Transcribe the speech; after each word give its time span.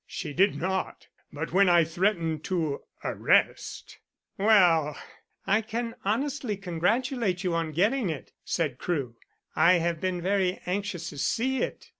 "She 0.07 0.33
did 0.33 0.55
not. 0.55 1.05
But 1.31 1.53
when 1.53 1.69
I 1.69 1.83
threatened 1.83 2.43
to 2.45 2.81
arrest" 3.03 3.99
"Well, 4.39 4.97
I 5.45 5.61
can 5.61 5.93
honestly 6.03 6.57
congratulate 6.57 7.43
you 7.43 7.53
on 7.53 7.71
getting 7.71 8.09
it," 8.09 8.31
said 8.43 8.79
Crewe. 8.79 9.15
"I 9.55 9.73
have 9.73 10.01
been 10.01 10.19
very 10.19 10.59
anxious 10.65 11.09
to 11.09 11.19
see 11.19 11.61
it. 11.61 11.89